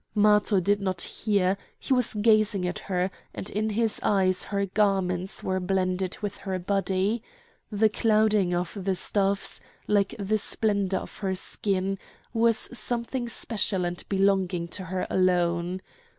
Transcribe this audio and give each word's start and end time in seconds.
Matho 0.15 0.59
did 0.59 0.81
not 0.81 1.03
hear; 1.03 1.59
he 1.77 1.93
was 1.93 2.15
gazing 2.15 2.67
at 2.67 2.79
her, 2.79 3.11
and 3.35 3.51
in 3.51 3.69
his 3.69 3.99
eyes 4.01 4.45
her 4.45 4.65
garments 4.65 5.43
were 5.43 5.59
blended 5.59 6.17
with 6.23 6.37
her 6.37 6.57
body. 6.57 7.21
The 7.71 7.87
clouding 7.87 8.51
of 8.55 8.75
the 8.83 8.95
stuffs, 8.95 9.61
like 9.87 10.15
the 10.17 10.39
splendour 10.39 11.01
of 11.01 11.19
her 11.19 11.35
skin, 11.35 11.99
was 12.33 12.57
something 12.57 13.29
special 13.29 13.85
and 13.85 14.03
belonging 14.09 14.69
to 14.69 14.85
her 14.85 15.05
alone. 15.07 15.83